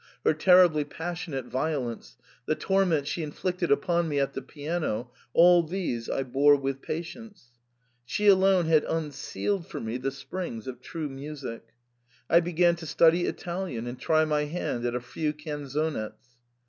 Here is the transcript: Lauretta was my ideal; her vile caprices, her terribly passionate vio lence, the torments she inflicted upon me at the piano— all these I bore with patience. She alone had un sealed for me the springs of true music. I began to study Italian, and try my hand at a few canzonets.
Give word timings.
Lauretta 0.25 0.25
was 0.25 0.25
my 0.25 0.31
ideal; 0.31 0.33
her 0.33 0.33
vile 0.33 0.39
caprices, 0.39 0.47
her 0.47 0.63
terribly 0.63 0.83
passionate 0.95 1.45
vio 1.45 1.81
lence, 1.81 2.17
the 2.47 2.55
torments 2.55 3.09
she 3.11 3.21
inflicted 3.21 3.71
upon 3.71 4.09
me 4.09 4.19
at 4.19 4.33
the 4.33 4.41
piano— 4.41 5.11
all 5.35 5.61
these 5.61 6.09
I 6.09 6.23
bore 6.23 6.55
with 6.55 6.81
patience. 6.81 7.51
She 8.03 8.27
alone 8.27 8.65
had 8.65 8.83
un 8.85 9.11
sealed 9.11 9.67
for 9.67 9.79
me 9.79 9.97
the 9.97 10.09
springs 10.09 10.65
of 10.65 10.81
true 10.81 11.07
music. 11.07 11.75
I 12.27 12.39
began 12.39 12.75
to 12.77 12.87
study 12.87 13.25
Italian, 13.27 13.85
and 13.85 13.99
try 13.99 14.25
my 14.25 14.45
hand 14.45 14.87
at 14.87 14.95
a 14.95 14.99
few 14.99 15.33
canzonets. 15.33 16.39